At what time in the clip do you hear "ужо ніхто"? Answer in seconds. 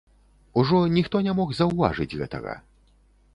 0.61-1.21